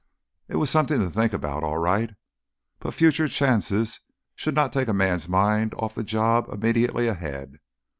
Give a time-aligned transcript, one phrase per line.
[0.47, 2.09] It was something to think about, all right.
[2.79, 3.99] But future chances
[4.33, 7.59] should not take a man's mind off the job immediately ahead.